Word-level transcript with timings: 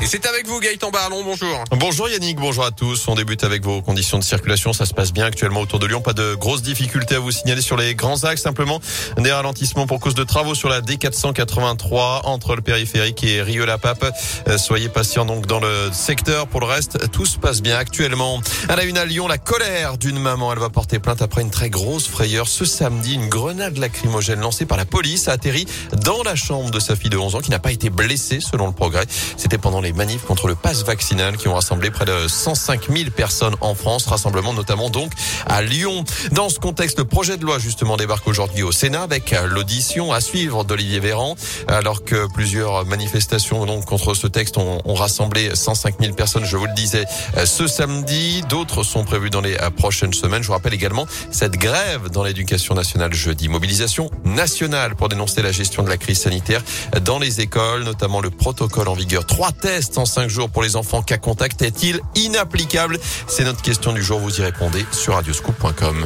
Et 0.00 0.06
c'est 0.06 0.26
avec 0.26 0.46
vous 0.46 0.60
Gaëtan 0.60 0.90
Barlon, 0.90 1.24
bonjour. 1.24 1.64
Bonjour 1.72 2.08
Yannick, 2.08 2.38
bonjour 2.38 2.64
à 2.64 2.70
tous. 2.70 3.08
On 3.08 3.16
débute 3.16 3.42
avec 3.42 3.64
vos 3.64 3.82
conditions 3.82 4.16
de 4.16 4.22
circulation. 4.22 4.72
Ça 4.72 4.86
se 4.86 4.94
passe 4.94 5.12
bien 5.12 5.26
actuellement 5.26 5.60
autour 5.60 5.80
de 5.80 5.86
Lyon. 5.86 6.00
Pas 6.00 6.12
de 6.12 6.36
grosses 6.36 6.62
difficultés 6.62 7.16
à 7.16 7.18
vous 7.18 7.32
signaler 7.32 7.62
sur 7.62 7.76
les 7.76 7.96
grands 7.96 8.22
axes. 8.22 8.42
Simplement 8.42 8.80
des 9.16 9.32
ralentissements 9.32 9.88
pour 9.88 9.98
cause 9.98 10.14
de 10.14 10.22
travaux 10.22 10.54
sur 10.54 10.68
la 10.68 10.82
D483 10.82 12.26
entre 12.26 12.54
le 12.54 12.62
périphérique 12.62 13.24
et 13.24 13.42
Rio-la-Pape. 13.42 14.14
Euh, 14.46 14.56
soyez 14.56 14.88
patients 14.88 15.24
donc 15.24 15.46
dans 15.46 15.58
le 15.58 15.90
secteur. 15.92 16.46
Pour 16.46 16.60
le 16.60 16.66
reste, 16.66 17.10
tout 17.10 17.26
se 17.26 17.36
passe 17.36 17.60
bien 17.60 17.76
actuellement. 17.76 18.40
À 18.68 18.76
la 18.76 18.84
une 18.84 18.98
à 18.98 19.04
Lyon, 19.04 19.26
la 19.26 19.38
colère 19.38 19.98
d'une 19.98 20.20
maman. 20.20 20.52
Elle 20.52 20.60
va 20.60 20.70
porter 20.70 21.00
plainte 21.00 21.22
après 21.22 21.42
une 21.42 21.50
très 21.50 21.70
grosse 21.70 22.06
frayeur. 22.06 22.46
Ce 22.46 22.64
samedi, 22.64 23.14
une 23.14 23.28
grenade 23.28 23.78
lacrymogène 23.78 24.40
lancée 24.40 24.64
par 24.64 24.78
la 24.78 24.84
police 24.84 25.26
a 25.26 25.32
atterri 25.32 25.66
dans 26.04 26.22
la 26.22 26.36
chambre 26.36 26.70
de 26.70 26.78
sa 26.78 26.94
fille 26.94 27.10
de 27.10 27.18
11 27.18 27.34
ans 27.34 27.40
qui 27.40 27.50
n'a 27.50 27.58
pas 27.58 27.72
été 27.72 27.90
blessée 27.90 28.38
selon 28.38 28.68
le 28.68 28.72
progrès. 28.72 29.06
C'était 29.36 29.58
pendant 29.58 29.80
les 29.80 29.87
les 29.88 29.94
manifs 29.94 30.26
contre 30.26 30.48
le 30.48 30.54
pass 30.54 30.84
vaccinal 30.84 31.38
qui 31.38 31.48
ont 31.48 31.54
rassemblé 31.54 31.90
près 31.90 32.04
de 32.04 32.28
105 32.28 32.90
000 32.94 33.10
personnes 33.10 33.54
en 33.62 33.74
France. 33.74 34.04
Rassemblement 34.04 34.52
notamment 34.52 34.90
donc 34.90 35.12
à 35.46 35.62
Lyon. 35.62 36.04
Dans 36.32 36.50
ce 36.50 36.58
contexte, 36.58 36.98
le 36.98 37.06
projet 37.06 37.38
de 37.38 37.44
loi 37.46 37.58
justement 37.58 37.96
débarque 37.96 38.28
aujourd'hui 38.28 38.62
au 38.62 38.70
Sénat 38.70 39.02
avec 39.02 39.34
l'audition 39.46 40.12
à 40.12 40.20
suivre 40.20 40.62
d'Olivier 40.62 41.00
Véran. 41.00 41.36
Alors 41.68 42.04
que 42.04 42.30
plusieurs 42.34 42.84
manifestations 42.84 43.64
donc 43.64 43.86
contre 43.86 44.12
ce 44.12 44.26
texte 44.26 44.58
ont, 44.58 44.82
ont 44.84 44.94
rassemblé 44.94 45.54
105 45.54 45.94
000 45.98 46.12
personnes, 46.14 46.44
je 46.44 46.58
vous 46.58 46.66
le 46.66 46.74
disais, 46.74 47.06
ce 47.46 47.66
samedi. 47.66 48.42
D'autres 48.50 48.82
sont 48.82 49.04
prévus 49.04 49.30
dans 49.30 49.40
les 49.40 49.56
prochaines 49.74 50.12
semaines. 50.12 50.42
Je 50.42 50.48
vous 50.48 50.52
rappelle 50.52 50.74
également 50.74 51.06
cette 51.30 51.56
grève 51.56 52.10
dans 52.10 52.24
l'éducation 52.24 52.74
nationale 52.74 53.14
jeudi. 53.14 53.48
Mobilisation 53.48 54.10
nationale 54.26 54.96
pour 54.96 55.08
dénoncer 55.08 55.40
la 55.40 55.52
gestion 55.52 55.82
de 55.82 55.88
la 55.88 55.96
crise 55.96 56.20
sanitaire 56.20 56.62
dans 57.00 57.18
les 57.18 57.40
écoles, 57.40 57.84
notamment 57.84 58.20
le 58.20 58.28
protocole 58.28 58.88
en 58.88 58.94
vigueur. 58.94 59.24
Trois 59.24 59.52
en 59.96 60.04
cinq 60.04 60.28
jours 60.28 60.50
pour 60.50 60.62
les 60.62 60.76
enfants 60.76 61.02
cas 61.02 61.18
contact 61.18 61.62
est-il 61.62 62.00
inapplicable? 62.16 62.98
C'est 63.28 63.44
notre 63.44 63.62
question 63.62 63.92
du 63.92 64.02
jour. 64.02 64.18
Vous 64.18 64.40
y 64.40 64.42
répondez 64.42 64.84
sur 64.92 65.14
radioscoop.com. 65.14 66.04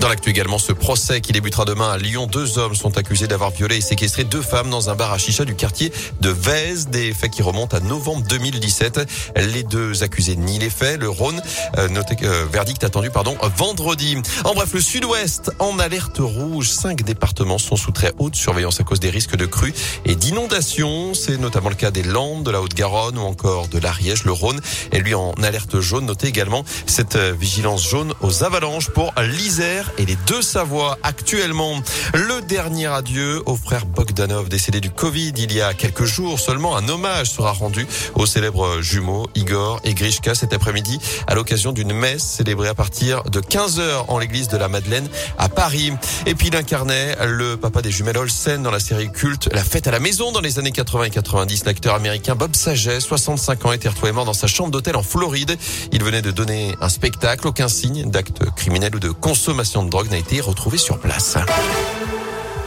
Dans 0.00 0.08
l'actu 0.08 0.30
également, 0.30 0.58
ce 0.58 0.72
procès 0.72 1.20
qui 1.20 1.32
débutera 1.32 1.64
demain 1.64 1.90
à 1.90 1.98
Lyon. 1.98 2.28
Deux 2.28 2.58
hommes 2.58 2.76
sont 2.76 2.96
accusés 2.98 3.26
d'avoir 3.26 3.50
violé 3.50 3.78
et 3.78 3.80
séquestré 3.80 4.22
deux 4.22 4.42
femmes 4.42 4.70
dans 4.70 4.90
un 4.90 4.94
bar 4.94 5.12
à 5.12 5.18
chicha 5.18 5.44
du 5.44 5.56
quartier 5.56 5.92
de 6.20 6.30
Vèze. 6.30 6.86
Des 6.86 7.12
faits 7.12 7.32
qui 7.32 7.42
remontent 7.42 7.76
à 7.76 7.80
novembre 7.80 8.24
2017. 8.28 9.00
Les 9.36 9.64
deux 9.64 10.04
accusés 10.04 10.36
nient 10.36 10.60
les 10.60 10.70
faits. 10.70 11.00
Le 11.00 11.08
Rhône, 11.08 11.42
euh, 11.78 11.88
noté, 11.88 12.16
euh, 12.22 12.46
verdict 12.50 12.84
attendu 12.84 13.10
pardon 13.10 13.36
vendredi. 13.56 14.16
En 14.44 14.54
bref, 14.54 14.72
le 14.72 14.80
Sud-Ouest 14.80 15.50
en 15.58 15.80
alerte 15.80 16.18
rouge. 16.20 16.68
Cinq 16.68 17.02
départements 17.02 17.58
sont 17.58 17.76
sous 17.76 17.90
très 17.90 18.12
haute 18.18 18.36
surveillance 18.36 18.78
à 18.78 18.84
cause 18.84 19.00
des 19.00 19.10
risques 19.10 19.36
de 19.36 19.46
crues 19.46 19.74
et 20.04 20.14
d'inondations. 20.14 21.12
C'est 21.14 21.38
notamment 21.38 21.70
le 21.70 21.74
cas 21.74 21.90
des 21.90 22.04
Landes, 22.04 22.44
de 22.44 22.52
la 22.52 22.62
Haute-Garonne 22.62 23.18
ou 23.18 23.22
encore 23.22 23.66
de 23.66 23.80
l'Ariège. 23.80 24.22
Le 24.22 24.32
Rhône 24.32 24.60
est 24.92 25.00
lui 25.00 25.14
en 25.14 25.32
alerte 25.42 25.80
jaune. 25.80 26.06
Notez 26.06 26.28
également 26.28 26.64
cette 26.86 27.16
euh, 27.16 27.34
vigilance 27.38 27.88
jaune 27.88 28.14
aux 28.20 28.44
avalanches 28.44 28.90
pour 28.90 29.12
l'Isère 29.20 29.87
et 29.96 30.04
les 30.04 30.16
deux 30.26 30.42
Savoies 30.42 30.98
actuellement. 31.02 31.80
Le 32.14 32.40
dernier 32.42 32.86
adieu 32.86 33.42
au 33.46 33.56
frère 33.56 33.86
Bogdanov 33.86 34.48
décédé 34.48 34.80
du 34.80 34.90
Covid 34.90 35.32
il 35.36 35.52
y 35.52 35.60
a 35.60 35.74
quelques 35.74 36.04
jours 36.04 36.40
seulement. 36.40 36.76
Un 36.76 36.88
hommage 36.88 37.30
sera 37.30 37.52
rendu 37.52 37.86
aux 38.14 38.26
célèbres 38.26 38.80
jumeaux 38.80 39.28
Igor 39.34 39.80
et 39.84 39.94
Grishka 39.94 40.34
cet 40.34 40.52
après-midi 40.52 40.98
à 41.26 41.34
l'occasion 41.34 41.72
d'une 41.72 41.92
messe 41.92 42.22
célébrée 42.22 42.68
à 42.68 42.74
partir 42.74 43.22
de 43.24 43.40
15h 43.40 44.04
en 44.08 44.18
l'église 44.18 44.48
de 44.48 44.56
la 44.56 44.68
Madeleine 44.68 45.08
à 45.38 45.48
Paris. 45.48 45.92
Et 46.26 46.34
puis 46.34 46.48
il 46.48 46.56
incarnait 46.56 47.16
le 47.26 47.56
papa 47.56 47.82
des 47.82 47.90
jumelles 47.90 48.18
Olsen 48.18 48.62
dans 48.62 48.70
la 48.70 48.80
série 48.80 49.10
culte 49.10 49.48
La 49.52 49.64
fête 49.64 49.86
à 49.86 49.90
la 49.90 50.00
maison 50.00 50.32
dans 50.32 50.40
les 50.40 50.58
années 50.58 50.72
80 50.72 51.04
et 51.04 51.10
90. 51.10 51.64
L'acteur 51.64 51.94
américain 51.94 52.34
Bob 52.34 52.54
Saget, 52.54 53.00
65 53.00 53.66
ans, 53.66 53.72
était 53.72 53.88
retrouvé 53.88 54.12
mort 54.12 54.24
dans 54.24 54.32
sa 54.32 54.46
chambre 54.46 54.70
d'hôtel 54.70 54.96
en 54.96 55.02
Floride. 55.02 55.56
Il 55.92 56.02
venait 56.02 56.22
de 56.22 56.30
donner 56.30 56.74
un 56.80 56.88
spectacle. 56.88 57.46
Aucun 57.46 57.68
signe 57.68 58.10
d'acte 58.10 58.44
criminel 58.56 58.96
ou 58.96 58.98
de 58.98 59.10
consommation 59.10 59.77
de 59.84 59.90
drogue 59.90 60.10
n'a 60.10 60.18
été 60.18 60.40
retrouvée 60.40 60.78
sur 60.78 60.98
place. 60.98 61.36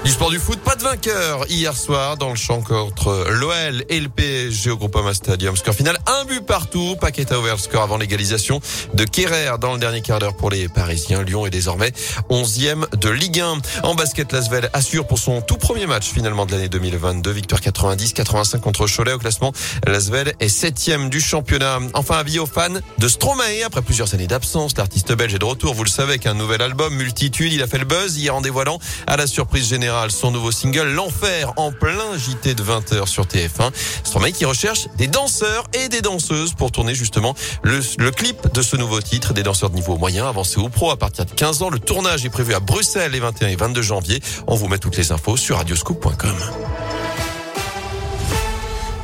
Du 0.04 0.10
sport 0.10 0.32
du 0.32 0.40
foot, 0.40 0.60
pas 0.62 0.76
de 0.76 0.82
vainqueur 0.82 1.46
hier 1.48 1.78
soir 1.78 2.18
dans 2.18 2.32
le 2.32 2.36
champ 2.36 2.62
contre 2.62 3.28
l'OL 3.30 3.86
et 3.88 4.00
le 4.00 4.10
PSG 4.10 4.72
au 4.72 4.78
Groupama 4.78 5.14
Stadium. 5.14 5.56
Score 5.56 5.76
final, 5.76 5.96
un 6.08 6.26
but 6.26 6.44
partout. 6.44 6.96
Paquet 7.00 7.32
a 7.32 7.38
ouvert 7.38 7.60
score 7.60 7.84
avant 7.84 7.98
l'égalisation 7.98 8.62
de 8.96 9.04
Kerrer 9.04 9.52
dans 9.60 9.74
le 9.74 9.80
dernier 9.80 10.02
quart 10.02 10.18
d'heure 10.18 10.36
pour 10.36 10.50
les 10.50 10.68
Parisiens. 10.70 11.22
Lyon 11.22 11.46
est 11.46 11.52
désormais 11.52 11.92
11e 12.32 12.98
de 12.98 13.10
Ligue 13.10 13.42
1. 13.42 13.58
En 13.84 13.94
basket, 13.94 14.32
Lasvel 14.32 14.72
assure 14.74 15.06
pour 15.06 15.20
son 15.20 15.40
tout 15.40 15.58
premier 15.58 15.86
match 15.86 16.10
finalement 16.10 16.48
de 16.48 16.54
l'année 16.54 16.70
2022. 16.70 17.30
Victoire 17.30 17.62
90-85 17.62 18.60
contre 18.60 18.88
Cholet 18.88 19.14
au 19.14 19.20
classement. 19.20 19.54
Lasvel 19.86 20.34
est 20.40 20.48
7e 20.48 21.10
du 21.10 21.22
championnat. 21.22 21.78
Enfin, 21.94 22.16
avis 22.16 22.40
aux 22.40 22.48
fans 22.48 22.70
de 22.98 23.08
Stromae 23.08 23.64
après 23.64 23.84
plusieurs 23.84 24.16
années 24.16 24.26
d'absence. 24.26 24.76
L'artiste 24.78 25.14
belge 25.14 25.36
est 25.36 25.40
de 25.40 25.46
retour, 25.46 25.76
vous 25.76 25.84
le 25.84 25.90
savez, 25.92 26.14
avec 26.14 26.26
un 26.26 26.34
nouvel 26.34 26.64
album, 26.64 26.96
Multitude. 26.96 27.54
Il 27.54 27.62
a 27.62 27.68
fait 27.68 27.78
le 27.78 27.86
buzz 27.86 28.18
hier 28.18 28.36
en 28.36 28.42
dévoilant 28.42 28.80
à 29.06 29.16
la 29.16 29.28
surprise 29.28 29.70
générale 29.70 29.91
son 30.09 30.31
nouveau 30.31 30.52
single 30.52 30.94
L'Enfer 30.94 31.53
en 31.57 31.72
plein 31.72 32.18
JT 32.18 32.53
de 32.56 32.63
20h 32.63 33.07
sur 33.07 33.25
TF1. 33.25 33.72
Stromae 34.03 34.31
qui 34.31 34.46
recherche 34.46 34.88
des 34.97 35.07
danseurs 35.07 35.66
et 35.74 35.90
des 35.90 36.02
danseuses 36.02 36.53
pour 36.53 36.72
tourner 36.72 36.96
justement 36.96 37.35
le, 37.63 37.81
clip 38.12 38.53
de 38.53 38.62
ce 38.62 38.75
nouveau 38.78 39.02
titre. 39.02 39.34
Des 39.34 39.44
danseurs 39.44 39.69
de 39.69 39.75
niveau 39.75 39.97
moyen 39.97 40.28
avancés 40.28 40.59
ou 40.59 40.69
pro 40.69 40.91
à 40.91 40.97
partir 40.97 41.25
de 41.25 41.31
15 41.31 41.62
ans. 41.62 41.69
Le 41.69 41.79
tournage 41.79 42.25
est 42.25 42.29
prévu 42.29 42.53
à 42.53 42.59
Bruxelles 42.59 43.12
les 43.12 43.19
21 43.19 43.50
et 43.50 43.56
22 43.56 43.81
janvier. 43.81 44.22
On 44.47 44.56
vous 44.56 44.68
met 44.68 44.78
toutes 44.78 44.97
les 44.97 45.12
infos 45.12 45.38
sur 45.38 45.57
radioscoop.com. 45.57 46.35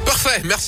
Parfait, 0.05 0.41
merci. 0.45 0.65